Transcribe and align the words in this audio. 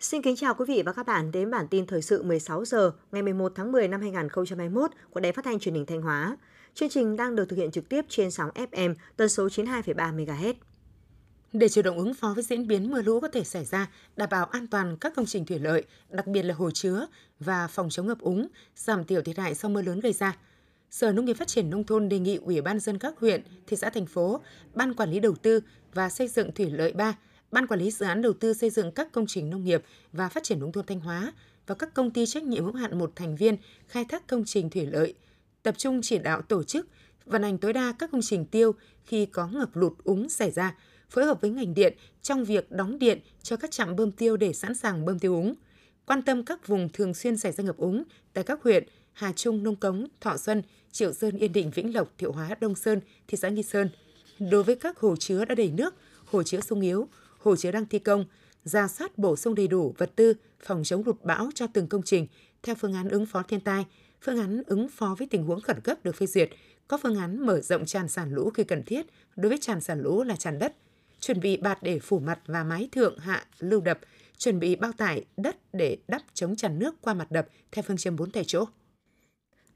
Xin 0.00 0.22
kính 0.22 0.36
chào 0.36 0.54
quý 0.54 0.64
vị 0.68 0.82
và 0.86 0.92
các 0.92 1.06
bạn 1.06 1.32
đến 1.32 1.50
bản 1.50 1.68
tin 1.68 1.86
thời 1.86 2.02
sự 2.02 2.22
16 2.22 2.64
giờ 2.64 2.92
ngày 3.12 3.22
11 3.22 3.52
tháng 3.54 3.72
10 3.72 3.88
năm 3.88 4.00
2021 4.00 4.90
của 5.10 5.20
Đài 5.20 5.32
Phát 5.32 5.44
thanh 5.44 5.58
Truyền 5.58 5.74
hình 5.74 5.86
Thanh 5.86 6.02
Hóa. 6.02 6.36
Chương 6.74 6.88
trình 6.88 7.16
đang 7.16 7.36
được 7.36 7.44
thực 7.48 7.56
hiện 7.56 7.70
trực 7.70 7.88
tiếp 7.88 8.04
trên 8.08 8.30
sóng 8.30 8.50
FM 8.54 8.94
tần 9.16 9.28
số 9.28 9.46
92,3 9.46 10.16
MHz. 10.16 10.54
Để 11.52 11.68
chủ 11.68 11.82
động 11.82 11.98
ứng 11.98 12.14
phó 12.14 12.32
với 12.34 12.44
diễn 12.44 12.66
biến 12.66 12.90
mưa 12.90 13.02
lũ 13.02 13.20
có 13.20 13.28
thể 13.28 13.44
xảy 13.44 13.64
ra, 13.64 13.90
đảm 14.16 14.28
bảo 14.30 14.46
an 14.46 14.66
toàn 14.66 14.96
các 14.96 15.12
công 15.16 15.26
trình 15.26 15.44
thủy 15.44 15.58
lợi, 15.58 15.84
đặc 16.08 16.26
biệt 16.26 16.42
là 16.42 16.54
hồ 16.54 16.70
chứa 16.70 17.06
và 17.40 17.66
phòng 17.66 17.90
chống 17.90 18.06
ngập 18.06 18.20
úng, 18.20 18.48
giảm 18.76 19.04
thiểu 19.04 19.22
thiệt 19.22 19.38
hại 19.38 19.54
do 19.54 19.68
mưa 19.68 19.82
lớn 19.82 20.00
gây 20.00 20.12
ra. 20.12 20.36
Sở 20.90 21.12
Nông 21.12 21.24
nghiệp 21.24 21.34
Phát 21.34 21.48
triển 21.48 21.70
Nông 21.70 21.84
thôn 21.84 22.08
đề 22.08 22.18
nghị 22.18 22.36
Ủy 22.36 22.60
ban 22.60 22.80
dân 22.80 22.98
các 22.98 23.18
huyện, 23.18 23.42
thị 23.66 23.76
xã, 23.76 23.90
thành 23.90 24.06
phố, 24.06 24.40
Ban 24.74 24.94
Quản 24.94 25.10
lý 25.10 25.20
Đầu 25.20 25.34
tư 25.34 25.60
và 25.94 26.08
Xây 26.08 26.28
dựng 26.28 26.52
Thủy 26.52 26.70
lợi 26.70 26.92
3, 26.92 27.16
Ban 27.52 27.66
Quản 27.66 27.80
lý 27.80 27.90
Dự 27.90 28.06
án 28.06 28.22
Đầu 28.22 28.32
tư 28.32 28.54
xây 28.54 28.70
dựng 28.70 28.92
các 28.92 29.12
công 29.12 29.26
trình 29.26 29.50
nông 29.50 29.64
nghiệp 29.64 29.82
và 30.12 30.28
phát 30.28 30.42
triển 30.42 30.60
nông 30.60 30.72
thôn 30.72 30.86
Thanh 30.86 31.00
Hóa 31.00 31.32
và 31.66 31.74
các 31.74 31.94
công 31.94 32.10
ty 32.10 32.26
trách 32.26 32.42
nhiệm 32.42 32.64
hữu 32.64 32.74
hạn 32.74 32.98
một 32.98 33.12
thành 33.16 33.36
viên 33.36 33.56
khai 33.88 34.04
thác 34.04 34.26
công 34.26 34.44
trình 34.44 34.70
thủy 34.70 34.86
lợi, 34.86 35.14
tập 35.62 35.74
trung 35.78 36.00
chỉ 36.02 36.18
đạo 36.18 36.42
tổ 36.42 36.62
chức, 36.62 36.88
vận 37.26 37.42
hành 37.42 37.58
tối 37.58 37.72
đa 37.72 37.92
các 37.98 38.10
công 38.10 38.22
trình 38.22 38.44
tiêu 38.44 38.74
khi 39.04 39.26
có 39.26 39.46
ngập 39.46 39.76
lụt 39.76 39.92
úng 40.04 40.28
xảy 40.28 40.50
ra, 40.50 40.74
phối 41.12 41.24
hợp 41.24 41.40
với 41.40 41.50
ngành 41.50 41.74
điện 41.74 41.94
trong 42.22 42.44
việc 42.44 42.70
đóng 42.70 42.98
điện 42.98 43.20
cho 43.42 43.56
các 43.56 43.70
trạm 43.70 43.96
bơm 43.96 44.12
tiêu 44.12 44.36
để 44.36 44.52
sẵn 44.52 44.74
sàng 44.74 45.04
bơm 45.04 45.18
tiêu 45.18 45.34
úng, 45.34 45.54
quan 46.06 46.22
tâm 46.22 46.44
các 46.44 46.66
vùng 46.66 46.88
thường 46.92 47.14
xuyên 47.14 47.36
xảy 47.36 47.52
ra 47.52 47.64
ngập 47.64 47.76
úng 47.76 48.02
tại 48.32 48.44
các 48.44 48.62
huyện 48.62 48.84
Hà 49.12 49.32
Trung, 49.32 49.62
Nông 49.62 49.76
Cống, 49.76 50.06
Thọ 50.20 50.36
Xuân, 50.36 50.62
Triệu 50.92 51.12
Sơn, 51.12 51.38
Yên 51.38 51.52
Định, 51.52 51.70
Vĩnh 51.70 51.94
Lộc, 51.94 52.12
Thiệu 52.18 52.32
Hóa, 52.32 52.56
Đông 52.60 52.74
Sơn, 52.74 53.00
thị 53.28 53.38
xã 53.38 53.48
Nghi 53.48 53.62
Sơn. 53.62 53.88
Đối 54.38 54.62
với 54.62 54.74
các 54.74 54.98
hồ 54.98 55.16
chứa 55.16 55.44
đã 55.44 55.54
đầy 55.54 55.70
nước, 55.70 55.94
hồ 56.24 56.42
chứa 56.42 56.60
sung 56.60 56.80
yếu, 56.80 57.08
hồ 57.38 57.56
chứa 57.56 57.70
đang 57.70 57.86
thi 57.86 57.98
công, 57.98 58.24
ra 58.64 58.88
soát 58.88 59.18
bổ 59.18 59.36
sung 59.36 59.54
đầy 59.54 59.68
đủ 59.68 59.94
vật 59.98 60.10
tư 60.16 60.34
phòng 60.64 60.82
chống 60.84 61.02
lụt 61.06 61.16
bão 61.22 61.50
cho 61.54 61.66
từng 61.66 61.86
công 61.86 62.02
trình 62.02 62.26
theo 62.62 62.74
phương 62.74 62.94
án 62.94 63.08
ứng 63.08 63.26
phó 63.26 63.42
thiên 63.42 63.60
tai, 63.60 63.86
phương 64.20 64.38
án 64.38 64.62
ứng 64.66 64.88
phó 64.88 65.16
với 65.18 65.26
tình 65.30 65.44
huống 65.44 65.60
khẩn 65.60 65.80
cấp 65.80 66.04
được 66.04 66.16
phê 66.16 66.26
duyệt, 66.26 66.50
có 66.88 66.98
phương 67.02 67.16
án 67.16 67.46
mở 67.46 67.60
rộng 67.60 67.86
tràn 67.86 68.08
sản 68.08 68.34
lũ 68.34 68.50
khi 68.50 68.64
cần 68.64 68.82
thiết, 68.82 69.06
đối 69.36 69.48
với 69.48 69.58
tràn 69.58 69.80
sản 69.80 70.02
lũ 70.02 70.22
là 70.22 70.36
tràn 70.36 70.58
đất, 70.58 70.74
chuẩn 71.22 71.40
bị 71.40 71.56
bạt 71.56 71.78
để 71.82 71.98
phủ 71.98 72.18
mặt 72.18 72.38
và 72.46 72.64
mái 72.64 72.88
thượng 72.92 73.18
hạ 73.18 73.44
lưu 73.58 73.80
đập, 73.80 74.00
chuẩn 74.38 74.60
bị 74.60 74.76
bao 74.76 74.92
tải 74.92 75.24
đất 75.36 75.56
để 75.72 75.98
đắp 76.08 76.22
chống 76.34 76.56
tràn 76.56 76.78
nước 76.78 76.94
qua 77.00 77.14
mặt 77.14 77.30
đập 77.30 77.48
theo 77.72 77.82
phương 77.82 77.96
châm 77.96 78.16
4 78.16 78.30
tại 78.30 78.44
chỗ. 78.46 78.64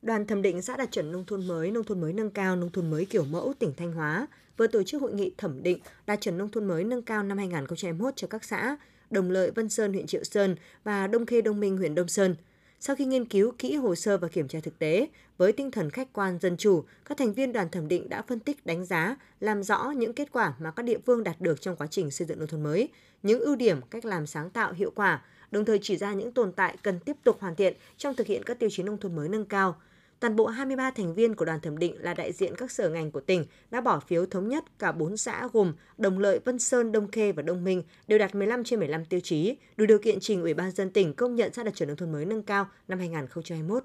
Đoàn 0.03 0.27
thẩm 0.27 0.42
định 0.42 0.62
xã 0.62 0.77
đạt 0.77 0.92
chuẩn 0.92 1.12
nông 1.12 1.25
thôn 1.25 1.47
mới, 1.47 1.70
nông 1.70 1.84
thôn 1.84 2.00
mới 2.00 2.12
nâng 2.12 2.30
cao, 2.30 2.56
nông 2.56 2.70
thôn 2.70 2.91
mới 2.91 3.05
kiểu 3.05 3.25
mẫu 3.25 3.55
tỉnh 3.58 3.72
Thanh 3.77 3.92
Hóa 3.92 4.27
vừa 4.56 4.66
tổ 4.66 4.83
chức 4.83 5.03
hội 5.03 5.12
nghị 5.14 5.34
thẩm 5.38 5.62
định 5.62 5.78
đạt 6.06 6.20
chuẩn 6.20 6.38
nông 6.38 6.50
thôn 6.50 6.64
mới 6.64 6.84
nâng 6.84 7.03
cao 7.03 7.22
năm 7.22 7.38
2021 7.38 8.16
cho 8.16 8.27
các 8.27 8.44
xã 8.44 8.77
Đồng 9.10 9.31
Lợi, 9.31 9.50
Vân 9.50 9.69
Sơn, 9.69 9.92
huyện 9.92 10.06
Triệu 10.06 10.25
Sơn 10.25 10.56
và 10.84 11.06
Đông 11.06 11.27
Khê, 11.27 11.41
Đông 11.41 11.60
Minh, 11.60 11.77
huyện 11.77 11.94
Đông 11.94 12.08
Sơn. 12.08 12.36
Sau 12.80 12.96
khi 12.96 13.05
nghiên 13.05 13.24
cứu 13.24 13.52
kỹ 13.58 13.77
hồ 13.77 13.94
sơ 13.94 14.19
và 14.19 14.28
kiểm 14.28 14.48
tra 14.48 14.58
thực 14.62 14.78
tế, 14.78 15.08
với 15.38 15.52
tinh 15.52 15.70
thần 15.70 15.91
khách 15.91 16.12
quan 16.12 16.38
dân 16.38 16.56
chủ, 16.56 16.84
các 17.05 17.19
thành 17.19 17.32
viên 17.32 17.52
đoàn 17.52 17.69
thẩm 17.69 17.88
định 17.88 18.08
đã 18.08 18.22
phân 18.22 18.41
tích 18.41 18.66
đánh 18.66 18.84
giá, 18.84 19.16
làm 19.41 19.62
rõ 19.62 19.91
những 19.96 20.12
kết 20.12 20.32
quả 20.32 20.55
mà 20.58 20.70
các 20.70 20.82
địa 20.82 20.98
phương 21.06 21.24
đạt 21.24 21.41
được 21.41 21.60
trong 21.60 21.77
quá 21.77 21.86
trình 21.86 22.10
xây 22.10 22.27
dựng 22.27 22.38
nông 22.38 22.48
thôn 22.48 22.62
mới, 22.62 22.88
những 23.22 23.41
ưu 23.41 23.56
điểm, 23.56 23.80
cách 23.91 24.04
làm 24.04 24.27
sáng 24.27 24.50
tạo 24.50 24.72
hiệu 24.72 24.92
quả, 24.94 25.22
đồng 25.50 25.64
thời 25.64 25.78
chỉ 25.82 25.97
ra 25.97 26.12
những 26.12 26.32
tồn 26.32 26.52
tại 26.52 26.77
cần 26.82 27.00
tiếp 27.00 27.16
tục 27.24 27.41
hoàn 27.41 27.56
thiện 27.56 27.77
trong 27.97 28.14
thực 28.14 28.27
hiện 28.27 28.42
các 28.42 28.58
tiêu 28.58 28.70
chí 28.72 28.82
nông 28.82 28.98
thôn 28.98 29.16
mới 29.16 29.28
nâng 29.28 29.44
cao, 29.44 29.77
toàn 30.20 30.36
bộ 30.36 30.47
23 30.47 30.91
thành 30.91 31.14
viên 31.14 31.34
của 31.34 31.45
đoàn 31.45 31.61
thẩm 31.61 31.78
định 31.78 31.95
là 31.98 32.14
đại 32.14 32.33
diện 32.33 32.55
các 32.56 32.70
sở 32.70 32.89
ngành 32.89 33.11
của 33.11 33.20
tỉnh 33.20 33.45
đã 33.70 33.81
bỏ 33.81 34.00
phiếu 34.00 34.27
thống 34.27 34.48
nhất 34.48 34.64
cả 34.78 34.92
4 34.92 35.17
xã 35.17 35.48
gồm 35.53 35.72
Đồng 35.98 36.19
Lợi, 36.19 36.41
Vân 36.45 36.59
Sơn, 36.59 36.93
Đông 36.93 37.10
Khê 37.10 37.32
và 37.32 37.43
Đông 37.43 37.65
Minh 37.65 37.82
đều 38.06 38.19
đạt 38.19 38.34
15 38.34 38.65
trên 38.65 38.78
15 38.78 39.04
tiêu 39.04 39.21
chí, 39.21 39.56
đủ 39.77 39.87
điều 39.87 39.99
kiện 39.99 40.21
trình 40.21 40.43
Ủy 40.43 40.54
ban 40.54 40.71
dân 40.71 40.91
tỉnh 40.91 41.15
công 41.15 41.34
nhận 41.34 41.53
xã 41.53 41.62
đạt 41.62 41.75
chuẩn 41.75 41.88
nông 41.88 41.97
thôn 41.97 42.12
mới 42.12 42.25
nâng 42.25 42.43
cao 42.43 42.66
năm 42.88 42.99
2021 42.99 43.84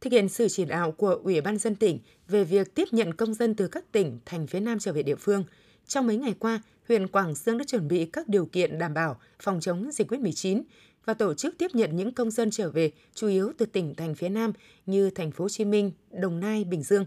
thực 0.00 0.12
hiện 0.12 0.28
sự 0.28 0.48
chỉ 0.48 0.64
đạo 0.64 0.92
của 0.92 1.20
Ủy 1.24 1.40
ban 1.40 1.58
dân 1.58 1.74
tỉnh 1.74 1.98
về 2.28 2.44
việc 2.44 2.74
tiếp 2.74 2.84
nhận 2.90 3.14
công 3.14 3.34
dân 3.34 3.54
từ 3.54 3.68
các 3.68 3.92
tỉnh 3.92 4.18
thành 4.24 4.46
phía 4.46 4.60
Nam 4.60 4.78
trở 4.78 4.92
về 4.92 5.02
địa 5.02 5.14
phương. 5.14 5.44
Trong 5.86 6.06
mấy 6.06 6.16
ngày 6.16 6.34
qua, 6.38 6.62
huyện 6.88 7.08
Quảng 7.08 7.34
Sương 7.34 7.58
đã 7.58 7.64
chuẩn 7.64 7.88
bị 7.88 8.06
các 8.06 8.28
điều 8.28 8.46
kiện 8.46 8.78
đảm 8.78 8.94
bảo 8.94 9.20
phòng 9.42 9.60
chống 9.60 9.92
dịch 9.92 10.10
COVID-19 10.10 10.62
và 11.06 11.14
tổ 11.14 11.34
chức 11.34 11.58
tiếp 11.58 11.70
nhận 11.74 11.96
những 11.96 12.12
công 12.12 12.30
dân 12.30 12.50
trở 12.50 12.70
về 12.70 12.90
chủ 13.14 13.28
yếu 13.28 13.52
từ 13.58 13.66
tỉnh 13.66 13.94
thành 13.94 14.14
phía 14.14 14.28
Nam 14.28 14.52
như 14.86 15.10
thành 15.10 15.30
phố 15.30 15.44
Hồ 15.44 15.48
Chí 15.48 15.64
Minh, 15.64 15.92
Đồng 16.10 16.40
Nai, 16.40 16.64
Bình 16.64 16.82
Dương. 16.82 17.04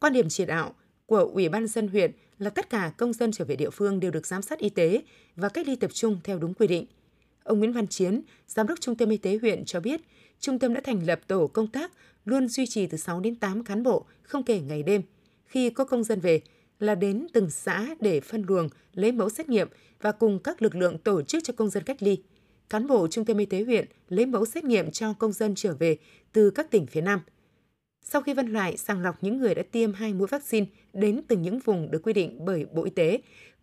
Quan 0.00 0.12
điểm 0.12 0.28
chỉ 0.28 0.44
đạo 0.44 0.74
của 1.06 1.30
Ủy 1.34 1.48
ban 1.48 1.66
dân 1.66 1.88
huyện 1.88 2.12
là 2.38 2.50
tất 2.50 2.70
cả 2.70 2.92
công 2.96 3.12
dân 3.12 3.32
trở 3.32 3.44
về 3.44 3.56
địa 3.56 3.70
phương 3.70 4.00
đều 4.00 4.10
được 4.10 4.26
giám 4.26 4.42
sát 4.42 4.58
y 4.58 4.68
tế 4.68 5.02
và 5.36 5.48
cách 5.48 5.68
ly 5.68 5.76
tập 5.76 5.90
trung 5.94 6.20
theo 6.24 6.38
đúng 6.38 6.54
quy 6.54 6.66
định. 6.66 6.86
Ông 7.42 7.58
Nguyễn 7.58 7.72
Văn 7.72 7.86
Chiến, 7.86 8.22
Giám 8.48 8.66
đốc 8.66 8.80
Trung 8.80 8.96
tâm 8.96 9.10
Y 9.10 9.16
tế 9.16 9.38
huyện 9.42 9.64
cho 9.64 9.80
biết, 9.80 10.00
trung 10.40 10.58
tâm 10.58 10.74
đã 10.74 10.80
thành 10.84 11.06
lập 11.06 11.20
tổ 11.26 11.46
công 11.46 11.66
tác 11.66 11.92
luôn 12.24 12.48
duy 12.48 12.66
trì 12.66 12.86
từ 12.86 12.98
6 12.98 13.20
đến 13.20 13.34
8 13.34 13.64
cán 13.64 13.82
bộ, 13.82 14.06
không 14.22 14.42
kể 14.42 14.60
ngày 14.60 14.82
đêm. 14.82 15.02
Khi 15.46 15.70
có 15.70 15.84
công 15.84 16.04
dân 16.04 16.20
về, 16.20 16.40
là 16.78 16.94
đến 16.94 17.26
từng 17.32 17.50
xã 17.50 17.86
để 18.00 18.20
phân 18.20 18.44
luồng, 18.48 18.68
lấy 18.94 19.12
mẫu 19.12 19.30
xét 19.30 19.48
nghiệm 19.48 19.68
và 20.00 20.12
cùng 20.12 20.38
các 20.38 20.62
lực 20.62 20.74
lượng 20.74 20.98
tổ 20.98 21.22
chức 21.22 21.44
cho 21.44 21.52
công 21.56 21.70
dân 21.70 21.82
cách 21.82 22.02
ly 22.02 22.18
cán 22.70 22.86
bộ 22.86 23.08
Trung 23.08 23.24
tâm 23.24 23.38
Y 23.38 23.46
tế 23.46 23.64
huyện 23.64 23.84
lấy 24.08 24.26
mẫu 24.26 24.46
xét 24.46 24.64
nghiệm 24.64 24.90
cho 24.90 25.12
công 25.12 25.32
dân 25.32 25.54
trở 25.54 25.74
về 25.74 25.96
từ 26.32 26.50
các 26.50 26.70
tỉnh 26.70 26.86
phía 26.86 27.00
Nam. 27.00 27.20
Sau 28.02 28.22
khi 28.22 28.34
phân 28.34 28.52
loại 28.52 28.76
sàng 28.76 29.02
lọc 29.02 29.22
những 29.22 29.38
người 29.38 29.54
đã 29.54 29.62
tiêm 29.72 29.92
hai 29.92 30.14
mũi 30.14 30.28
vaccine 30.28 30.66
đến 30.92 31.22
từ 31.28 31.36
những 31.36 31.58
vùng 31.58 31.90
được 31.90 32.02
quy 32.02 32.12
định 32.12 32.44
bởi 32.44 32.66
Bộ 32.74 32.84
Y 32.84 32.90
tế, 32.90 33.20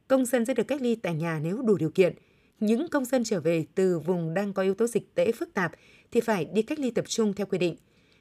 công 0.07 0.25
dân 0.25 0.45
sẽ 0.45 0.53
được 0.53 0.67
cách 0.67 0.81
ly 0.81 0.95
tại 0.95 1.13
nhà 1.13 1.39
nếu 1.43 1.61
đủ 1.61 1.77
điều 1.77 1.89
kiện. 1.89 2.13
Những 2.59 2.87
công 2.87 3.05
dân 3.05 3.23
trở 3.23 3.39
về 3.39 3.65
từ 3.75 3.99
vùng 3.99 4.33
đang 4.33 4.53
có 4.53 4.63
yếu 4.63 4.73
tố 4.73 4.87
dịch 4.87 5.15
tễ 5.15 5.31
phức 5.31 5.53
tạp 5.53 5.71
thì 6.11 6.21
phải 6.21 6.45
đi 6.45 6.61
cách 6.61 6.79
ly 6.79 6.91
tập 6.91 7.05
trung 7.07 7.33
theo 7.33 7.45
quy 7.45 7.57
định. 7.57 7.75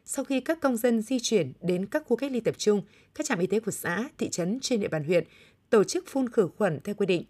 Sau 0.04 0.24
khi 0.24 0.41
các 0.41 0.60
công 0.60 0.76
dân 0.76 1.03
di 1.03 1.18
chuyển 1.20 1.53
đến 1.60 1.86
các 1.86 2.03
khu 2.06 2.16
cách 2.16 2.32
ly 2.32 2.41
tập 2.41 2.54
trung, 2.58 2.82
các 3.14 3.26
trạm 3.26 3.38
y 3.38 3.47
tế 3.47 3.60
của 3.60 3.70
xã, 3.70 4.08
thị 4.18 4.28
trấn 4.28 4.58
trên 4.60 4.80
địa 4.80 4.88
bàn 4.88 5.04
huyện 5.04 5.24
tổ 5.70 5.84
chức 5.84 6.04
phun 6.08 6.28
khử 6.28 6.48
khuẩn 6.56 6.80
theo 6.84 6.94
quy 6.94 7.06
định 7.06 7.24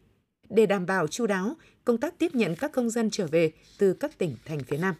để 0.48 0.66
đảm 0.66 0.86
bảo 0.86 1.06
chu 1.06 1.26
đáo 1.26 1.56
công 1.86 1.98
tác 1.98 2.18
tiếp 2.18 2.34
nhận 2.34 2.56
các 2.56 2.72
công 2.72 2.90
dân 2.90 3.10
trở 3.10 3.26
về 3.26 3.52
từ 3.78 3.92
các 3.92 4.18
tỉnh, 4.18 4.36
thành 4.44 4.58
phía 4.64 4.78
Nam. 4.78 4.94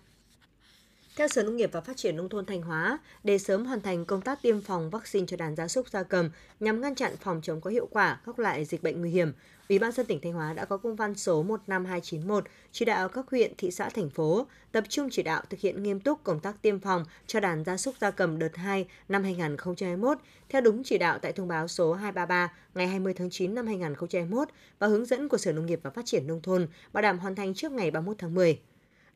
Theo 1.16 1.28
Sở 1.28 1.42
Nông 1.42 1.56
nghiệp 1.56 1.70
và 1.72 1.80
Phát 1.80 1.96
triển 1.96 2.16
Nông 2.16 2.28
thôn 2.28 2.46
Thanh 2.46 2.62
Hóa, 2.62 2.98
để 3.24 3.38
sớm 3.38 3.66
hoàn 3.66 3.80
thành 3.80 4.04
công 4.04 4.22
tác 4.22 4.42
tiêm 4.42 4.60
phòng 4.60 4.90
vaccine 4.90 5.26
cho 5.26 5.36
đàn 5.36 5.56
gia 5.56 5.68
súc 5.68 5.88
gia 5.88 6.02
cầm 6.02 6.30
nhằm 6.60 6.80
ngăn 6.80 6.94
chặn 6.94 7.16
phòng 7.20 7.40
chống 7.42 7.60
có 7.60 7.70
hiệu 7.70 7.88
quả 7.90 8.20
các 8.26 8.38
loại 8.38 8.64
dịch 8.64 8.82
bệnh 8.82 9.00
nguy 9.00 9.10
hiểm, 9.10 9.32
Ủy 9.68 9.78
ban 9.78 9.92
dân 9.92 10.06
tỉnh 10.06 10.20
Thanh 10.20 10.32
Hóa 10.32 10.52
đã 10.52 10.64
có 10.64 10.76
công 10.76 10.96
văn 10.96 11.14
số 11.14 11.42
15291 11.42 12.44
chỉ 12.72 12.84
đạo 12.84 13.08
các 13.08 13.30
huyện, 13.30 13.52
thị 13.58 13.70
xã, 13.70 13.88
thành 13.88 14.10
phố 14.10 14.46
tập 14.72 14.84
trung 14.88 15.08
chỉ 15.10 15.22
đạo 15.22 15.42
thực 15.50 15.60
hiện 15.60 15.82
nghiêm 15.82 16.00
túc 16.00 16.24
công 16.24 16.40
tác 16.40 16.62
tiêm 16.62 16.80
phòng 16.80 17.04
cho 17.26 17.40
đàn 17.40 17.64
gia 17.64 17.76
súc 17.76 17.94
gia 18.00 18.10
cầm 18.10 18.38
đợt 18.38 18.56
2 18.56 18.86
năm 19.08 19.22
2021 19.22 20.18
theo 20.48 20.60
đúng 20.60 20.82
chỉ 20.84 20.98
đạo 20.98 21.18
tại 21.18 21.32
thông 21.32 21.48
báo 21.48 21.68
số 21.68 21.92
233 21.92 22.52
ngày 22.74 22.86
20 22.86 23.14
tháng 23.14 23.30
9 23.30 23.54
năm 23.54 23.66
2021 23.66 24.48
và 24.78 24.86
hướng 24.86 25.06
dẫn 25.06 25.28
của 25.28 25.38
Sở 25.38 25.52
Nông 25.52 25.66
nghiệp 25.66 25.80
và 25.82 25.90
Phát 25.90 26.06
triển 26.06 26.26
Nông 26.26 26.42
thôn 26.42 26.68
bảo 26.92 27.02
đảm 27.02 27.18
hoàn 27.18 27.34
thành 27.34 27.54
trước 27.54 27.72
ngày 27.72 27.90
31 27.90 28.16
tháng 28.18 28.34
10. 28.34 28.60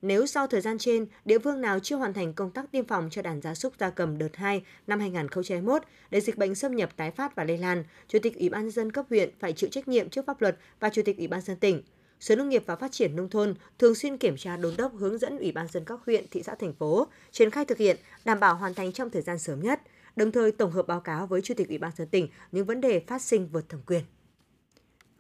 Nếu 0.03 0.27
sau 0.27 0.47
thời 0.47 0.61
gian 0.61 0.79
trên, 0.79 1.07
địa 1.25 1.39
phương 1.39 1.61
nào 1.61 1.79
chưa 1.79 1.97
hoàn 1.97 2.15
thành 2.15 2.33
công 2.33 2.51
tác 2.51 2.73
tiêm 2.73 2.85
phòng 2.85 3.09
cho 3.11 3.23
đàn 3.23 3.41
gia 3.41 3.55
súc 3.55 3.75
gia 3.79 3.91
cầm 3.91 4.19
đợt 4.19 4.37
2 4.37 4.63
năm 4.87 5.01
2021 5.01 5.83
để 6.11 6.21
dịch 6.21 6.37
bệnh 6.37 6.55
xâm 6.55 6.77
nhập 6.77 6.91
tái 6.97 7.11
phát 7.11 7.37
và 7.37 7.45
lây 7.45 7.59
lan, 7.59 7.85
Chủ 8.09 8.19
tịch 8.23 8.39
Ủy 8.39 8.49
ban 8.49 8.71
dân 8.71 8.93
cấp 8.93 9.07
huyện 9.11 9.31
phải 9.39 9.53
chịu 9.53 9.71
trách 9.71 9.89
nhiệm 9.89 10.09
trước 10.09 10.27
pháp 10.27 10.43
luật 10.43 10.59
và 10.81 10.91
Chủ 10.91 11.03
tịch 11.05 11.19
Ủy 11.19 11.27
ban 11.27 11.41
dân 11.41 11.57
tỉnh. 11.57 11.83
Sở 12.21 12.37
Nông 12.37 12.49
nghiệp 12.49 12.63
và 12.67 12.77
Phát 12.77 12.93
triển 12.93 13.17
Nông 13.17 13.31
thôn 13.31 13.55
thường 13.79 13.95
xuyên 13.95 14.19
kiểm 14.19 14.37
tra 14.37 14.57
đôn 14.57 14.75
đốc 14.77 14.97
hướng 14.97 15.19
dẫn 15.19 15.39
Ủy 15.39 15.53
ban 15.53 15.69
dân 15.69 15.85
các 15.85 16.01
huyện, 16.07 16.25
thị 16.31 16.43
xã, 16.43 16.55
thành 16.55 16.75
phố 16.75 17.07
triển 17.31 17.51
khai 17.51 17.65
thực 17.65 17.79
hiện, 17.79 17.97
đảm 18.25 18.41
bảo 18.41 18.55
hoàn 18.57 18.75
thành 18.75 18.93
trong 18.93 19.11
thời 19.11 19.23
gian 19.23 19.39
sớm 19.39 19.61
nhất, 19.61 19.81
đồng 20.17 20.33
thời 20.33 20.53
tổng 20.53 20.73
hợp 20.73 20.87
báo 20.87 21.01
cáo 21.01 21.27
với 21.27 21.41
Chủ 21.41 21.55
tịch 21.55 21.69
Ủy 21.69 21.79
ban 21.79 21.91
dân 21.97 22.09
tỉnh 22.09 22.29
những 22.53 22.67
vấn 22.67 22.81
đề 22.81 23.01
phát 23.01 23.23
sinh 23.23 23.49
vượt 23.53 23.69
thẩm 23.69 23.81
quyền. 23.87 24.03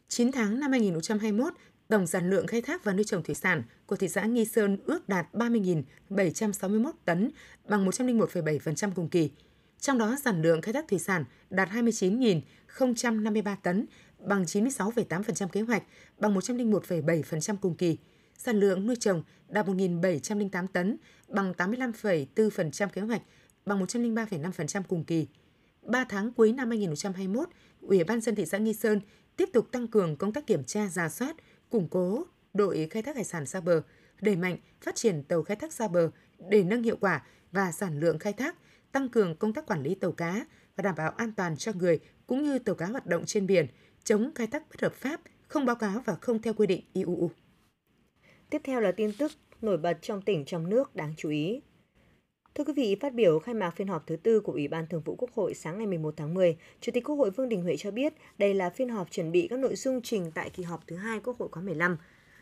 9 0.08 0.32
tháng 0.32 0.60
năm 0.60 0.70
2021, 0.70 1.52
Tổng 1.90 2.06
sản 2.06 2.30
lượng 2.30 2.46
khai 2.46 2.62
thác 2.62 2.84
và 2.84 2.92
nuôi 2.92 3.04
trồng 3.04 3.22
thủy 3.22 3.34
sản 3.34 3.62
của 3.86 3.96
thị 3.96 4.08
xã 4.08 4.24
Nghi 4.24 4.44
Sơn 4.44 4.78
ước 4.84 5.08
đạt 5.08 5.26
30.761 5.32 6.92
tấn, 7.04 7.30
bằng 7.68 7.86
101,7% 7.86 8.90
cùng 8.94 9.08
kỳ. 9.08 9.30
Trong 9.80 9.98
đó, 9.98 10.16
sản 10.24 10.42
lượng 10.42 10.62
khai 10.62 10.72
thác 10.72 10.88
thủy 10.88 10.98
sản 10.98 11.24
đạt 11.50 11.68
29.053 11.68 13.56
tấn, 13.62 13.86
bằng 14.18 14.44
96,8% 14.44 15.48
kế 15.48 15.60
hoạch, 15.60 15.82
bằng 16.18 16.34
101,7% 16.34 17.56
cùng 17.56 17.74
kỳ. 17.74 17.98
Sản 18.38 18.60
lượng 18.60 18.86
nuôi 18.86 18.96
trồng 18.96 19.22
đạt 19.48 19.66
1.708 19.66 20.66
tấn, 20.66 20.96
bằng 21.28 21.52
85,4% 21.52 22.88
kế 22.88 23.02
hoạch, 23.02 23.22
bằng 23.66 23.84
103,5% 23.84 24.82
cùng 24.88 25.04
kỳ. 25.04 25.26
3 25.82 26.04
tháng 26.04 26.32
cuối 26.32 26.52
năm 26.52 26.68
2021, 26.68 27.48
Ủy 27.80 28.04
ban 28.04 28.20
dân 28.20 28.34
thị 28.34 28.46
xã 28.46 28.58
Nghi 28.58 28.74
Sơn 28.74 29.00
tiếp 29.36 29.48
tục 29.52 29.72
tăng 29.72 29.88
cường 29.88 30.16
công 30.16 30.32
tác 30.32 30.46
kiểm 30.46 30.64
tra, 30.64 30.86
giả 30.86 31.08
soát, 31.08 31.36
củng 31.70 31.88
cố 31.88 32.24
đội 32.54 32.88
khai 32.90 33.02
thác 33.02 33.16
hải 33.16 33.24
sản 33.24 33.46
xa 33.46 33.60
bờ, 33.60 33.82
đẩy 34.20 34.36
mạnh 34.36 34.56
phát 34.80 34.94
triển 34.94 35.22
tàu 35.22 35.42
khai 35.42 35.56
thác 35.56 35.72
xa 35.72 35.88
bờ, 35.88 36.10
để 36.48 36.62
nâng 36.64 36.82
hiệu 36.82 36.96
quả 37.00 37.26
và 37.52 37.72
sản 37.72 38.00
lượng 38.00 38.18
khai 38.18 38.32
thác, 38.32 38.56
tăng 38.92 39.08
cường 39.08 39.36
công 39.36 39.52
tác 39.52 39.66
quản 39.66 39.82
lý 39.82 39.94
tàu 39.94 40.12
cá 40.12 40.46
và 40.76 40.82
đảm 40.82 40.94
bảo 40.96 41.10
an 41.10 41.32
toàn 41.36 41.56
cho 41.56 41.72
người 41.74 42.00
cũng 42.26 42.42
như 42.42 42.58
tàu 42.58 42.74
cá 42.74 42.86
hoạt 42.86 43.06
động 43.06 43.24
trên 43.26 43.46
biển, 43.46 43.66
chống 44.04 44.30
khai 44.34 44.46
thác 44.46 44.68
bất 44.70 44.82
hợp 44.82 44.94
pháp, 44.94 45.20
không 45.48 45.66
báo 45.66 45.76
cáo 45.76 46.02
và 46.04 46.14
không 46.14 46.42
theo 46.42 46.54
quy 46.54 46.66
định 46.66 46.84
IUU. 46.92 47.30
Tiếp 48.50 48.60
theo 48.64 48.80
là 48.80 48.92
tin 48.92 49.12
tức 49.18 49.32
nổi 49.60 49.76
bật 49.78 49.98
trong 50.02 50.22
tỉnh 50.22 50.44
trong 50.44 50.68
nước 50.68 50.96
đáng 50.96 51.14
chú 51.16 51.30
ý. 51.30 51.60
Thưa 52.54 52.64
quý 52.64 52.72
vị, 52.72 52.96
phát 53.00 53.14
biểu 53.14 53.38
khai 53.38 53.54
mạc 53.54 53.70
phiên 53.70 53.88
họp 53.88 54.06
thứ 54.06 54.16
tư 54.16 54.40
của 54.40 54.52
Ủy 54.52 54.68
ban 54.68 54.86
Thường 54.86 55.02
vụ 55.04 55.14
Quốc 55.18 55.30
hội 55.34 55.54
sáng 55.54 55.78
ngày 55.78 55.86
11 55.86 56.14
tháng 56.16 56.34
10, 56.34 56.56
Chủ 56.80 56.92
tịch 56.92 57.04
Quốc 57.04 57.16
hội 57.16 57.30
Vương 57.30 57.48
Đình 57.48 57.62
Huệ 57.62 57.76
cho 57.76 57.90
biết 57.90 58.12
đây 58.38 58.54
là 58.54 58.70
phiên 58.70 58.88
họp 58.88 59.10
chuẩn 59.10 59.32
bị 59.32 59.48
các 59.50 59.58
nội 59.58 59.76
dung 59.76 60.02
trình 60.02 60.30
tại 60.34 60.50
kỳ 60.50 60.62
họp 60.62 60.86
thứ 60.86 60.96
hai 60.96 61.20
Quốc 61.20 61.38
hội 61.38 61.48
khóa 61.52 61.62
15. 61.62 61.96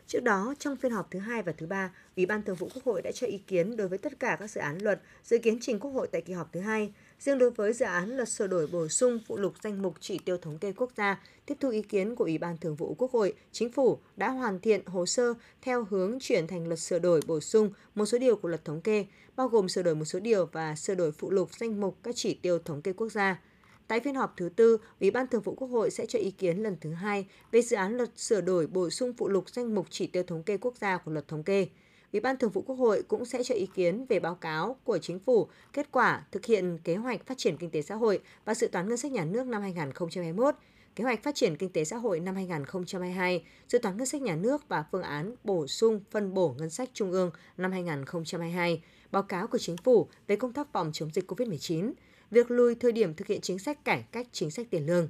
Trước 0.07 0.23
đó, 0.23 0.53
trong 0.59 0.75
phiên 0.75 0.91
họp 0.91 1.11
thứ 1.11 1.19
hai 1.19 1.41
và 1.43 1.51
thứ 1.51 1.67
ba, 1.67 1.91
Ủy 2.15 2.25
ban 2.25 2.43
Thường 2.43 2.55
vụ 2.55 2.69
Quốc 2.73 2.83
hội 2.85 3.01
đã 3.01 3.11
cho 3.11 3.27
ý 3.27 3.37
kiến 3.37 3.77
đối 3.77 3.87
với 3.87 3.97
tất 3.97 4.19
cả 4.19 4.37
các 4.39 4.51
dự 4.51 4.61
án 4.61 4.77
luật 4.81 5.01
dự 5.23 5.37
kiến 5.37 5.57
trình 5.61 5.79
Quốc 5.79 5.91
hội 5.91 6.07
tại 6.11 6.21
kỳ 6.21 6.33
họp 6.33 6.53
thứ 6.53 6.59
hai. 6.59 6.93
Riêng 7.19 7.37
đối 7.37 7.51
với 7.51 7.73
dự 7.73 7.85
án 7.85 8.17
luật 8.17 8.29
sửa 8.29 8.47
đổi 8.47 8.67
bổ 8.67 8.87
sung 8.87 9.19
phụ 9.27 9.37
lục 9.37 9.53
danh 9.63 9.81
mục 9.81 9.93
chỉ 9.99 10.19
tiêu 10.25 10.37
thống 10.37 10.57
kê 10.57 10.71
quốc 10.71 10.91
gia, 10.97 11.23
tiếp 11.45 11.55
thu 11.59 11.69
ý 11.69 11.81
kiến 11.81 12.15
của 12.15 12.23
Ủy 12.23 12.37
ban 12.37 12.57
Thường 12.57 12.75
vụ 12.75 12.95
Quốc 12.97 13.11
hội, 13.11 13.33
Chính 13.51 13.71
phủ 13.71 13.97
đã 14.17 14.29
hoàn 14.29 14.59
thiện 14.59 14.85
hồ 14.85 15.05
sơ 15.05 15.33
theo 15.61 15.83
hướng 15.89 16.17
chuyển 16.21 16.47
thành 16.47 16.67
luật 16.67 16.79
sửa 16.79 16.99
đổi 16.99 17.21
bổ 17.27 17.39
sung 17.39 17.71
một 17.95 18.05
số 18.05 18.17
điều 18.17 18.35
của 18.35 18.47
luật 18.47 18.65
thống 18.65 18.81
kê, 18.81 19.05
bao 19.35 19.47
gồm 19.47 19.69
sửa 19.69 19.83
đổi 19.83 19.95
một 19.95 20.05
số 20.05 20.19
điều 20.19 20.45
và 20.45 20.75
sửa 20.75 20.95
đổi 20.95 21.11
phụ 21.11 21.31
lục 21.31 21.49
danh 21.53 21.81
mục 21.81 21.97
các 22.03 22.15
chỉ 22.15 22.33
tiêu 22.33 22.59
thống 22.59 22.81
kê 22.81 22.93
quốc 22.93 23.09
gia. 23.09 23.41
Tại 23.87 23.99
phiên 23.99 24.15
họp 24.15 24.33
thứ 24.37 24.49
tư, 24.49 24.77
Ủy 24.99 25.11
ban 25.11 25.27
Thường 25.27 25.41
vụ 25.41 25.55
Quốc 25.55 25.67
hội 25.67 25.91
sẽ 25.91 26.05
cho 26.05 26.19
ý 26.19 26.31
kiến 26.31 26.57
lần 26.57 26.77
thứ 26.81 26.93
hai 26.93 27.25
về 27.51 27.61
dự 27.61 27.77
án 27.77 27.97
luật 27.97 28.09
sửa 28.15 28.41
đổi 28.41 28.67
bổ 28.67 28.89
sung 28.89 29.13
phụ 29.17 29.29
lục 29.29 29.49
danh 29.49 29.75
mục 29.75 29.87
chỉ 29.89 30.07
tiêu 30.07 30.23
thống 30.23 30.43
kê 30.43 30.57
quốc 30.57 30.77
gia 30.77 30.97
của 30.97 31.11
luật 31.11 31.27
thống 31.27 31.43
kê. 31.43 31.67
Ủy 32.13 32.19
ban 32.19 32.37
Thường 32.37 32.51
vụ 32.51 32.61
Quốc 32.61 32.75
hội 32.75 33.03
cũng 33.07 33.25
sẽ 33.25 33.43
cho 33.43 33.55
ý 33.55 33.65
kiến 33.65 34.05
về 34.09 34.19
báo 34.19 34.35
cáo 34.35 34.75
của 34.83 34.97
Chính 34.97 35.19
phủ 35.19 35.47
kết 35.73 35.91
quả 35.91 36.25
thực 36.31 36.45
hiện 36.45 36.77
kế 36.83 36.95
hoạch 36.95 37.25
phát 37.25 37.37
triển 37.37 37.57
kinh 37.57 37.71
tế 37.71 37.81
xã 37.81 37.95
hội 37.95 38.19
và 38.45 38.55
dự 38.55 38.67
toán 38.67 38.89
ngân 38.89 38.97
sách 38.97 39.11
nhà 39.11 39.25
nước 39.25 39.47
năm 39.47 39.61
2021, 39.61 40.55
kế 40.95 41.03
hoạch 41.03 41.23
phát 41.23 41.35
triển 41.35 41.57
kinh 41.57 41.69
tế 41.69 41.85
xã 41.85 41.97
hội 41.97 42.19
năm 42.19 42.35
2022, 42.35 43.43
dự 43.67 43.79
toán 43.79 43.97
ngân 43.97 44.05
sách 44.05 44.21
nhà 44.21 44.35
nước 44.35 44.67
và 44.67 44.85
phương 44.91 45.01
án 45.01 45.35
bổ 45.43 45.67
sung 45.67 46.01
phân 46.11 46.33
bổ 46.33 46.55
ngân 46.57 46.69
sách 46.69 46.89
trung 46.93 47.11
ương 47.11 47.31
năm 47.57 47.71
2022, 47.71 48.83
báo 49.11 49.23
cáo 49.23 49.47
của 49.47 49.57
Chính 49.57 49.77
phủ 49.77 50.07
về 50.27 50.35
công 50.35 50.53
tác 50.53 50.67
phòng 50.73 50.91
chống 50.93 51.09
dịch 51.13 51.31
COVID-19, 51.31 51.93
việc 52.31 52.51
lùi 52.51 52.75
thời 52.75 52.91
điểm 52.91 53.13
thực 53.13 53.27
hiện 53.27 53.41
chính 53.41 53.59
sách 53.59 53.85
cải 53.85 54.05
cách 54.11 54.27
chính 54.31 54.51
sách 54.51 54.67
tiền 54.69 54.85
lương. 54.85 55.09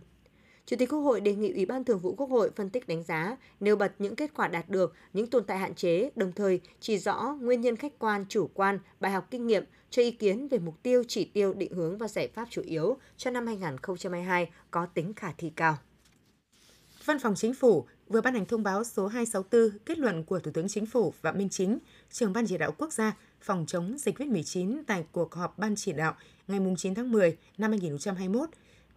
Chủ 0.69 0.75
tịch 0.75 0.89
Quốc 0.89 0.99
hội 0.99 1.21
đề 1.21 1.35
nghị 1.35 1.53
Ủy 1.53 1.65
ban 1.65 1.83
Thường 1.83 1.99
vụ 1.99 2.15
Quốc 2.15 2.29
hội 2.29 2.51
phân 2.55 2.69
tích 2.69 2.87
đánh 2.87 3.03
giá, 3.03 3.37
nêu 3.59 3.75
bật 3.75 3.93
những 3.99 4.15
kết 4.15 4.31
quả 4.33 4.47
đạt 4.47 4.69
được, 4.69 4.93
những 5.13 5.27
tồn 5.27 5.43
tại 5.43 5.57
hạn 5.57 5.75
chế, 5.75 6.09
đồng 6.15 6.31
thời 6.31 6.59
chỉ 6.79 6.97
rõ 6.97 7.37
nguyên 7.41 7.61
nhân 7.61 7.75
khách 7.75 7.99
quan, 7.99 8.25
chủ 8.29 8.49
quan, 8.53 8.79
bài 8.99 9.11
học 9.11 9.27
kinh 9.31 9.47
nghiệm, 9.47 9.63
cho 9.89 10.01
ý 10.01 10.11
kiến 10.11 10.47
về 10.47 10.57
mục 10.57 10.83
tiêu, 10.83 11.03
chỉ 11.07 11.25
tiêu, 11.25 11.53
định 11.53 11.73
hướng 11.73 11.97
và 11.97 12.07
giải 12.07 12.27
pháp 12.27 12.47
chủ 12.49 12.61
yếu 12.61 12.97
cho 13.17 13.31
năm 13.31 13.47
2022 13.47 14.51
có 14.71 14.85
tính 14.85 15.13
khả 15.13 15.31
thi 15.37 15.51
cao. 15.55 15.77
Văn 17.05 17.19
phòng 17.19 17.35
Chính 17.35 17.53
phủ 17.53 17.85
vừa 18.07 18.21
ban 18.21 18.33
hành 18.33 18.45
thông 18.45 18.63
báo 18.63 18.83
số 18.83 19.07
264 19.07 19.79
kết 19.85 19.99
luận 19.99 20.23
của 20.23 20.39
Thủ 20.39 20.51
tướng 20.51 20.67
Chính 20.67 20.85
phủ 20.85 21.13
Phạm 21.21 21.37
Minh 21.37 21.49
Chính, 21.49 21.79
trưởng 22.11 22.33
Ban 22.33 22.47
chỉ 22.47 22.57
đạo 22.57 22.71
quốc 22.77 22.93
gia 22.93 23.17
phòng 23.41 23.65
chống 23.67 23.97
dịch 23.97 24.19
COVID-19 24.19 24.81
tại 24.87 25.05
cuộc 25.11 25.35
họp 25.35 25.57
Ban 25.57 25.75
chỉ 25.75 25.91
đạo 25.91 26.15
ngày 26.47 26.59
9 26.77 26.95
tháng 26.95 27.11
10 27.11 27.37
năm 27.57 27.71
2021. 27.71 28.49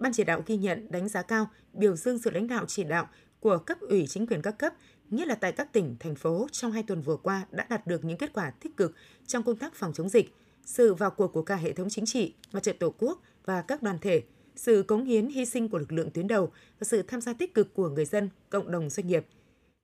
Ban 0.03 0.13
chỉ 0.13 0.25
đạo 0.25 0.43
ghi 0.47 0.57
nhận 0.57 0.87
đánh 0.91 1.09
giá 1.09 1.23
cao, 1.23 1.51
biểu 1.73 1.97
dương 1.97 2.19
sự 2.19 2.31
lãnh 2.31 2.47
đạo 2.47 2.65
chỉ 2.69 2.85
đạo 2.85 3.09
của 3.41 3.59
cấp 3.59 3.81
ủy 3.81 4.07
chính 4.07 4.27
quyền 4.27 4.43
các 4.43 4.59
cấp, 4.59 4.75
nhất 5.11 5.29
là 5.29 5.35
tại 5.35 5.53
các 5.53 5.73
tỉnh, 5.73 5.97
thành 6.01 6.15
phố 6.15 6.47
trong 6.53 6.73
hai 6.73 6.83
tuần 6.83 7.01
vừa 7.01 7.17
qua 7.17 7.47
đã 7.51 7.67
đạt 7.71 7.87
được 7.87 8.05
những 8.05 8.19
kết 8.19 8.33
quả 8.33 8.51
tích 8.51 8.77
cực 8.77 8.95
trong 9.27 9.43
công 9.43 9.57
tác 9.57 9.75
phòng 9.75 9.93
chống 9.93 10.09
dịch. 10.09 10.35
Sự 10.65 10.95
vào 10.95 11.11
cuộc 11.11 11.29
của 11.29 11.43
cả 11.43 11.57
hệ 11.57 11.73
thống 11.73 11.89
chính 11.91 12.07
trị, 12.07 12.35
mặt 12.53 12.63
trận 12.63 12.77
tổ 12.79 12.95
quốc 12.99 13.23
và 13.45 13.63
các 13.63 13.83
đoàn 13.83 13.99
thể, 14.01 14.23
sự 14.57 14.83
cống 14.83 15.05
hiến 15.05 15.29
hy 15.29 15.45
sinh 15.45 15.69
của 15.69 15.79
lực 15.79 15.93
lượng 15.93 16.11
tuyến 16.11 16.27
đầu 16.27 16.53
và 16.79 16.85
sự 16.85 17.03
tham 17.03 17.21
gia 17.21 17.33
tích 17.33 17.55
cực 17.55 17.75
của 17.75 17.89
người 17.89 18.05
dân, 18.05 18.31
cộng 18.51 18.71
đồng 18.71 18.91
doanh 18.91 19.07
nghiệp. 19.07 19.27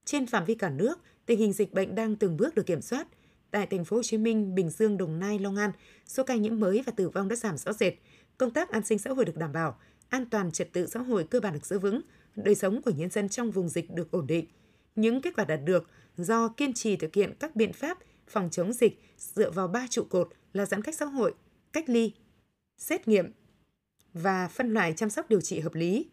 Trên 0.04 0.26
phạm 0.26 0.44
vi 0.44 0.54
cả 0.54 0.70
nước, 0.70 0.98
tình 1.26 1.38
hình 1.38 1.52
dịch 1.52 1.72
bệnh 1.72 1.94
đang 1.94 2.16
từng 2.16 2.36
bước 2.36 2.54
được 2.54 2.66
kiểm 2.66 2.82
soát. 2.82 3.08
Tại 3.50 3.66
thành 3.66 3.84
phố 3.84 3.96
Hồ 3.96 4.02
Chí 4.02 4.18
Minh, 4.18 4.54
Bình 4.54 4.70
Dương, 4.70 4.96
Đồng 4.96 5.18
Nai, 5.18 5.38
Long 5.38 5.56
An, 5.56 5.72
số 6.06 6.24
ca 6.24 6.34
nhiễm 6.34 6.60
mới 6.60 6.82
và 6.86 6.92
tử 6.96 7.08
vong 7.08 7.28
đã 7.28 7.36
giảm 7.36 7.56
rõ 7.56 7.72
rệt. 7.72 7.94
Công 8.38 8.50
tác 8.50 8.70
an 8.70 8.84
sinh 8.84 8.98
xã 8.98 9.10
hội 9.10 9.24
được 9.24 9.36
đảm 9.36 9.52
bảo, 9.52 9.78
an 10.08 10.26
toàn 10.30 10.52
trật 10.52 10.72
tự 10.72 10.86
xã 10.86 11.00
hội 11.00 11.24
cơ 11.24 11.40
bản 11.40 11.52
được 11.52 11.66
giữ 11.66 11.78
vững, 11.78 12.00
đời 12.36 12.54
sống 12.54 12.82
của 12.82 12.90
nhân 12.90 13.10
dân 13.10 13.28
trong 13.28 13.50
vùng 13.50 13.68
dịch 13.68 13.90
được 13.90 14.10
ổn 14.10 14.26
định. 14.26 14.46
Những 14.96 15.20
kết 15.20 15.36
quả 15.36 15.44
đạt 15.44 15.60
được 15.64 15.90
do 16.16 16.48
kiên 16.48 16.74
trì 16.74 16.96
thực 16.96 17.14
hiện 17.14 17.34
các 17.40 17.56
biện 17.56 17.72
pháp 17.72 17.98
phòng 18.26 18.48
chống 18.50 18.72
dịch 18.72 19.02
dựa 19.18 19.50
vào 19.50 19.68
ba 19.68 19.86
trụ 19.90 20.04
cột 20.04 20.28
là 20.52 20.66
giãn 20.66 20.82
cách 20.82 20.94
xã 20.94 21.04
hội, 21.04 21.34
cách 21.72 21.88
ly, 21.88 22.12
xét 22.76 23.08
nghiệm 23.08 23.32
và 24.12 24.48
phân 24.48 24.74
loại 24.74 24.92
chăm 24.92 25.10
sóc 25.10 25.28
điều 25.28 25.40
trị 25.40 25.60
hợp 25.60 25.74
lý. 25.74 26.06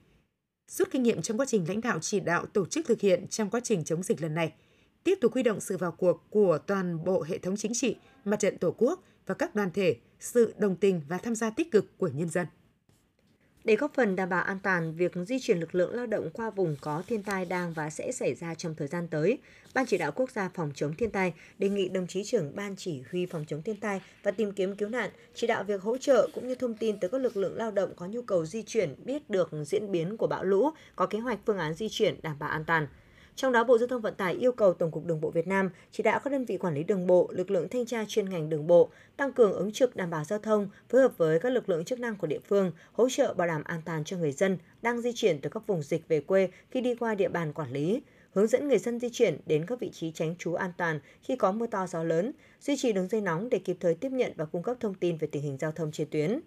Rút 0.67 0.87
kinh 0.91 1.03
nghiệm 1.03 1.21
trong 1.21 1.37
quá 1.39 1.45
trình 1.45 1.65
lãnh 1.67 1.81
đạo 1.81 1.99
chỉ 2.01 2.19
đạo 2.19 2.45
tổ 2.45 2.65
chức 2.65 2.85
thực 2.85 3.01
hiện 3.01 3.27
trong 3.27 3.49
quá 3.49 3.59
trình 3.63 3.83
chống 3.83 4.03
dịch 4.03 4.21
lần 4.21 4.33
này, 4.33 4.53
tiếp 5.03 5.17
tục 5.21 5.33
huy 5.33 5.43
động 5.43 5.59
sự 5.59 5.77
vào 5.77 5.91
cuộc 5.91 6.23
của 6.29 6.57
toàn 6.57 7.03
bộ 7.03 7.23
hệ 7.23 7.37
thống 7.37 7.57
chính 7.57 7.73
trị, 7.73 7.95
mặt 8.25 8.39
trận 8.39 8.57
tổ 8.57 8.75
quốc 8.77 9.03
và 9.25 9.35
các 9.35 9.55
đoàn 9.55 9.69
thể, 9.73 9.97
sự 10.19 10.53
đồng 10.57 10.75
tình 10.75 11.01
và 11.07 11.17
tham 11.17 11.35
gia 11.35 11.49
tích 11.49 11.71
cực 11.71 11.97
của 11.97 12.07
nhân 12.07 12.29
dân. 12.29 12.47
Để 13.65 13.75
góp 13.75 13.93
phần 13.93 14.15
đảm 14.15 14.29
bảo 14.29 14.43
an 14.43 14.59
toàn 14.63 14.95
việc 14.95 15.11
di 15.27 15.39
chuyển 15.39 15.59
lực 15.59 15.75
lượng 15.75 15.93
lao 15.93 16.05
động 16.05 16.29
qua 16.33 16.49
vùng 16.49 16.75
có 16.81 17.03
thiên 17.07 17.23
tai 17.23 17.45
đang 17.45 17.73
và 17.73 17.89
sẽ 17.89 18.11
xảy 18.11 18.35
ra 18.35 18.55
trong 18.55 18.75
thời 18.75 18.87
gian 18.87 19.07
tới, 19.07 19.37
Ban 19.73 19.85
chỉ 19.85 19.97
đạo 19.97 20.11
quốc 20.11 20.31
gia 20.31 20.49
phòng 20.49 20.71
chống 20.75 20.93
thiên 20.97 21.11
tai 21.11 21.33
đề 21.59 21.69
nghị 21.69 21.89
đồng 21.89 22.07
chí 22.07 22.23
trưởng 22.23 22.55
Ban 22.55 22.75
chỉ 22.75 23.03
huy 23.11 23.25
phòng 23.25 23.45
chống 23.47 23.61
thiên 23.61 23.75
tai 23.79 24.01
và 24.23 24.31
tìm 24.31 24.51
kiếm 24.51 24.75
cứu 24.75 24.89
nạn 24.89 25.09
chỉ 25.33 25.47
đạo 25.47 25.63
việc 25.63 25.81
hỗ 25.81 25.97
trợ 25.97 26.27
cũng 26.33 26.47
như 26.47 26.55
thông 26.55 26.73
tin 26.73 26.99
tới 26.99 27.09
các 27.09 27.21
lực 27.21 27.37
lượng 27.37 27.57
lao 27.57 27.71
động 27.71 27.93
có 27.95 28.05
nhu 28.05 28.21
cầu 28.21 28.45
di 28.45 28.63
chuyển 28.63 28.95
biết 29.05 29.29
được 29.29 29.49
diễn 29.65 29.91
biến 29.91 30.17
của 30.17 30.27
bão 30.27 30.43
lũ, 30.43 30.69
có 30.95 31.05
kế 31.05 31.19
hoạch 31.19 31.39
phương 31.45 31.57
án 31.57 31.73
di 31.73 31.89
chuyển 31.89 32.21
đảm 32.21 32.39
bảo 32.39 32.49
an 32.49 32.63
toàn. 32.65 32.87
Trong 33.35 33.51
đó, 33.51 33.63
Bộ 33.63 33.77
Giao 33.77 33.87
thông 33.87 34.01
Vận 34.01 34.15
tải 34.15 34.33
yêu 34.33 34.51
cầu 34.51 34.73
Tổng 34.73 34.91
cục 34.91 35.05
Đường 35.05 35.21
bộ 35.21 35.29
Việt 35.29 35.47
Nam 35.47 35.69
chỉ 35.91 36.03
đạo 36.03 36.19
các 36.23 36.29
đơn 36.29 36.45
vị 36.45 36.57
quản 36.57 36.73
lý 36.75 36.83
đường 36.83 37.07
bộ, 37.07 37.29
lực 37.31 37.51
lượng 37.51 37.69
thanh 37.69 37.85
tra 37.85 38.05
chuyên 38.07 38.29
ngành 38.29 38.49
đường 38.49 38.67
bộ 38.67 38.89
tăng 39.17 39.33
cường 39.33 39.53
ứng 39.53 39.71
trực 39.71 39.95
đảm 39.95 40.09
bảo 40.09 40.23
giao 40.23 40.39
thông, 40.39 40.69
phối 40.89 41.01
hợp 41.01 41.17
với 41.17 41.39
các 41.39 41.49
lực 41.49 41.69
lượng 41.69 41.85
chức 41.85 41.99
năng 41.99 42.15
của 42.15 42.27
địa 42.27 42.39
phương, 42.39 42.71
hỗ 42.91 43.09
trợ 43.09 43.33
bảo 43.33 43.47
đảm 43.47 43.63
an 43.63 43.81
toàn 43.85 44.03
cho 44.03 44.17
người 44.17 44.31
dân 44.31 44.57
đang 44.81 45.01
di 45.01 45.11
chuyển 45.15 45.39
từ 45.41 45.49
các 45.49 45.67
vùng 45.67 45.81
dịch 45.81 46.07
về 46.07 46.19
quê 46.19 46.49
khi 46.71 46.81
đi 46.81 46.95
qua 46.95 47.15
địa 47.15 47.29
bàn 47.29 47.53
quản 47.53 47.71
lý, 47.71 48.01
hướng 48.33 48.47
dẫn 48.47 48.67
người 48.67 48.77
dân 48.77 48.99
di 48.99 49.09
chuyển 49.09 49.37
đến 49.45 49.65
các 49.65 49.79
vị 49.79 49.89
trí 49.93 50.11
tránh 50.11 50.35
trú 50.39 50.53
an 50.53 50.71
toàn 50.77 50.99
khi 51.21 51.35
có 51.35 51.51
mưa 51.51 51.67
to 51.67 51.87
gió 51.87 52.03
lớn, 52.03 52.31
duy 52.61 52.77
trì 52.77 52.93
đường 52.93 53.07
dây 53.07 53.21
nóng 53.21 53.49
để 53.49 53.59
kịp 53.59 53.77
thời 53.79 53.95
tiếp 53.95 54.11
nhận 54.11 54.31
và 54.35 54.45
cung 54.45 54.63
cấp 54.63 54.77
thông 54.79 54.93
tin 54.93 55.17
về 55.17 55.27
tình 55.31 55.43
hình 55.43 55.57
giao 55.57 55.71
thông 55.71 55.91
trên 55.91 56.07
tuyến. 56.11 56.39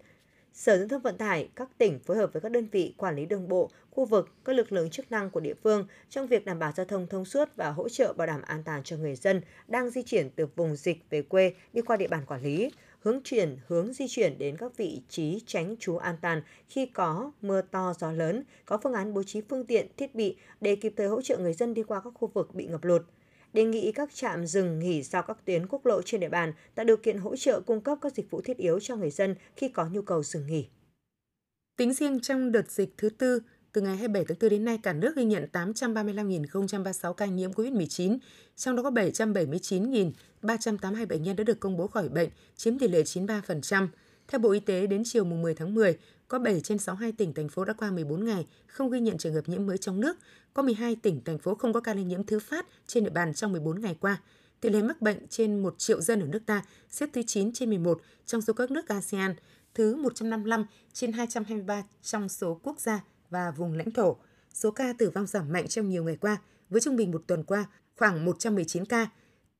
Sở 0.53 0.77
Giao 0.77 0.87
thông 0.87 1.01
Vận 1.01 1.17
tải 1.17 1.49
các 1.55 1.69
tỉnh 1.77 1.99
phối 1.99 2.17
hợp 2.17 2.33
với 2.33 2.41
các 2.41 2.51
đơn 2.51 2.67
vị 2.71 2.93
quản 2.97 3.15
lý 3.15 3.25
đường 3.25 3.47
bộ, 3.47 3.69
khu 3.91 4.05
vực, 4.05 4.29
các 4.45 4.55
lực 4.55 4.71
lượng 4.71 4.89
chức 4.89 5.11
năng 5.11 5.29
của 5.29 5.39
địa 5.39 5.53
phương 5.53 5.87
trong 6.09 6.27
việc 6.27 6.45
đảm 6.45 6.59
bảo 6.59 6.71
giao 6.75 6.85
thông 6.85 7.07
thông 7.07 7.25
suốt 7.25 7.49
và 7.55 7.69
hỗ 7.69 7.89
trợ 7.89 8.13
bảo 8.13 8.27
đảm 8.27 8.41
an 8.41 8.63
toàn 8.63 8.83
cho 8.83 8.97
người 8.97 9.15
dân 9.15 9.41
đang 9.67 9.89
di 9.89 10.03
chuyển 10.03 10.29
từ 10.29 10.45
vùng 10.55 10.75
dịch 10.75 10.97
về 11.09 11.21
quê 11.21 11.53
đi 11.73 11.81
qua 11.81 11.97
địa 11.97 12.07
bàn 12.07 12.25
quản 12.27 12.43
lý, 12.43 12.71
hướng 12.99 13.21
chuyển 13.23 13.57
hướng 13.67 13.93
di 13.93 14.07
chuyển 14.07 14.37
đến 14.37 14.57
các 14.57 14.77
vị 14.77 15.01
trí 15.09 15.41
tránh 15.45 15.75
trú 15.79 15.97
an 15.97 16.15
toàn 16.21 16.41
khi 16.69 16.85
có 16.85 17.31
mưa 17.41 17.61
to 17.61 17.93
gió 17.99 18.11
lớn, 18.11 18.43
có 18.65 18.79
phương 18.83 18.93
án 18.93 19.13
bố 19.13 19.23
trí 19.23 19.41
phương 19.41 19.65
tiện, 19.65 19.87
thiết 19.97 20.15
bị 20.15 20.35
để 20.61 20.75
kịp 20.75 20.93
thời 20.97 21.07
hỗ 21.07 21.21
trợ 21.21 21.37
người 21.37 21.53
dân 21.53 21.73
đi 21.73 21.83
qua 21.83 22.01
các 22.03 22.13
khu 22.15 22.27
vực 22.33 22.55
bị 22.55 22.65
ngập 22.65 22.83
lụt 22.83 23.01
đề 23.53 23.65
nghị 23.65 23.91
các 23.91 24.15
trạm 24.15 24.45
dừng 24.45 24.79
nghỉ 24.79 25.03
sau 25.03 25.23
các 25.23 25.45
tuyến 25.45 25.67
quốc 25.67 25.85
lộ 25.85 26.01
trên 26.01 26.21
địa 26.21 26.29
bàn 26.29 26.53
tạo 26.75 26.85
điều 26.85 26.97
kiện 26.97 27.17
hỗ 27.17 27.35
trợ 27.35 27.61
cung 27.61 27.81
cấp 27.81 27.97
các 28.01 28.15
dịch 28.15 28.31
vụ 28.31 28.41
thiết 28.41 28.57
yếu 28.57 28.79
cho 28.79 28.95
người 28.95 29.11
dân 29.11 29.35
khi 29.55 29.69
có 29.69 29.89
nhu 29.91 30.01
cầu 30.01 30.23
dừng 30.23 30.47
nghỉ. 30.47 30.67
Tính 31.77 31.93
riêng 31.93 32.19
trong 32.19 32.51
đợt 32.51 32.71
dịch 32.71 32.93
thứ 32.97 33.09
tư, 33.09 33.41
từ 33.71 33.81
ngày 33.81 33.97
27 33.97 34.25
tháng 34.25 34.37
4 34.41 34.49
đến 34.49 34.65
nay, 34.65 34.79
cả 34.83 34.93
nước 34.93 35.15
ghi 35.15 35.23
nhận 35.23 35.47
835.036 35.53 37.13
ca 37.13 37.25
nhiễm 37.25 37.51
COVID-19, 37.51 38.17
trong 38.55 38.75
đó 38.75 38.83
có 38.83 38.89
779.382 38.89 41.07
bệnh 41.07 41.23
nhân 41.23 41.35
đã 41.35 41.43
được 41.43 41.59
công 41.59 41.77
bố 41.77 41.87
khỏi 41.87 42.09
bệnh, 42.09 42.29
chiếm 42.55 42.79
tỷ 42.79 42.87
lệ 42.87 43.03
93%. 43.03 43.87
Theo 44.27 44.39
Bộ 44.39 44.51
Y 44.51 44.59
tế, 44.59 44.87
đến 44.87 45.03
chiều 45.05 45.23
10 45.23 45.53
tháng 45.53 45.73
10, 45.73 45.97
có 46.29 46.39
7 46.39 46.61
trên 46.61 46.77
62 46.77 47.11
tỉnh, 47.11 47.33
thành 47.33 47.49
phố 47.49 47.65
đã 47.65 47.73
qua 47.73 47.91
14 47.91 48.25
ngày 48.25 48.45
không 48.67 48.91
ghi 48.91 48.99
nhận 48.99 49.17
trường 49.17 49.33
hợp 49.33 49.49
nhiễm 49.49 49.65
mới 49.65 49.77
trong 49.77 49.99
nước. 49.99 50.17
Có 50.53 50.63
12 50.63 50.95
tỉnh, 50.95 51.21
thành 51.25 51.37
phố 51.37 51.55
không 51.55 51.73
có 51.73 51.79
ca 51.79 51.93
lây 51.93 52.03
nhiễm 52.03 52.23
thứ 52.23 52.39
phát 52.39 52.65
trên 52.87 53.03
địa 53.03 53.09
bàn 53.09 53.33
trong 53.33 53.51
14 53.51 53.81
ngày 53.81 53.95
qua. 53.99 54.21
Tỷ 54.61 54.69
lệ 54.69 54.81
mắc 54.81 55.01
bệnh 55.01 55.27
trên 55.29 55.59
1 55.59 55.75
triệu 55.77 56.01
dân 56.01 56.19
ở 56.19 56.27
nước 56.27 56.45
ta 56.45 56.63
xếp 56.89 57.09
thứ 57.13 57.21
9 57.27 57.53
trên 57.53 57.69
11 57.69 58.01
trong 58.25 58.41
số 58.41 58.53
các 58.53 58.71
nước 58.71 58.87
ASEAN, 58.87 59.35
thứ 59.73 59.95
155 59.95 60.65
trên 60.93 61.11
223 61.11 61.83
trong 62.01 62.29
số 62.29 62.59
quốc 62.63 62.79
gia 62.79 63.03
và 63.29 63.51
vùng 63.51 63.73
lãnh 63.73 63.91
thổ. 63.91 64.17
Số 64.53 64.71
ca 64.71 64.93
tử 64.93 65.09
vong 65.09 65.27
giảm 65.27 65.51
mạnh 65.51 65.67
trong 65.67 65.89
nhiều 65.89 66.03
ngày 66.03 66.15
qua, 66.15 66.37
với 66.69 66.81
trung 66.81 66.95
bình 66.95 67.11
một 67.11 67.23
tuần 67.27 67.43
qua 67.43 67.65
khoảng 67.97 68.25
119 68.25 68.85
ca. 68.85 69.09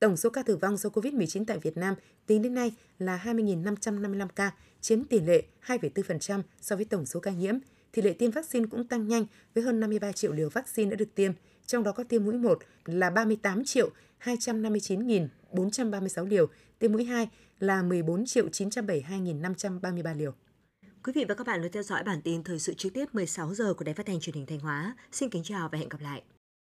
Tổng 0.00 0.16
số 0.16 0.30
ca 0.30 0.42
tử 0.42 0.56
vong 0.56 0.76
do 0.76 0.90
COVID-19 0.90 1.44
tại 1.46 1.58
Việt 1.58 1.76
Nam 1.76 1.94
tính 2.26 2.42
đến 2.42 2.54
nay 2.54 2.72
là 2.98 3.20
20.555 3.24 4.28
ca, 4.28 4.50
chiếm 4.80 5.04
tỷ 5.04 5.20
lệ 5.20 5.42
2,4% 5.66 6.42
so 6.60 6.76
với 6.76 6.84
tổng 6.84 7.06
số 7.06 7.20
ca 7.20 7.30
nhiễm. 7.30 7.54
Tỷ 7.92 8.02
lệ 8.02 8.12
tiêm 8.12 8.30
vaccine 8.30 8.66
cũng 8.70 8.84
tăng 8.84 9.08
nhanh 9.08 9.24
với 9.54 9.64
hơn 9.64 9.80
53 9.80 10.12
triệu 10.12 10.32
liều 10.32 10.48
vaccine 10.48 10.90
đã 10.90 10.96
được 10.96 11.14
tiêm, 11.14 11.32
trong 11.66 11.82
đó 11.82 11.92
có 11.92 12.04
tiêm 12.04 12.24
mũi 12.24 12.34
1 12.34 12.58
là 12.84 13.10
38 13.10 13.64
triệu 13.64 13.90
259.436 14.24 16.26
liều, 16.26 16.46
tiêm 16.78 16.92
mũi 16.92 17.04
2 17.04 17.28
là 17.58 17.82
14 17.82 18.26
triệu 18.26 18.48
972.533 18.48 20.16
liều. 20.16 20.32
Quý 21.04 21.12
vị 21.12 21.24
và 21.28 21.34
các 21.34 21.46
bạn 21.46 21.62
luôn 21.62 21.72
theo 21.72 21.82
dõi 21.82 22.02
bản 22.02 22.22
tin 22.22 22.44
thời 22.44 22.58
sự 22.58 22.74
trực 22.74 22.94
tiếp 22.94 23.14
16 23.14 23.54
giờ 23.54 23.74
của 23.74 23.84
Đài 23.84 23.94
Phát 23.94 24.06
thanh 24.06 24.20
Truyền 24.20 24.34
hình 24.34 24.46
Thanh 24.46 24.60
Hóa. 24.60 24.96
Xin 25.12 25.30
kính 25.30 25.42
chào 25.42 25.68
và 25.72 25.78
hẹn 25.78 25.88
gặp 25.88 26.00
lại. 26.00 26.22